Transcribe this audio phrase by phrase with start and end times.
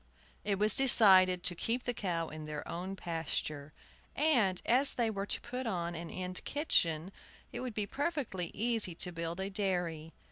[0.43, 3.71] It was decided to keep the cow in their own pasture;
[4.15, 7.11] and as they were to put on an end kitchen,
[7.51, 10.11] it would be perfectly easy to build a dairy.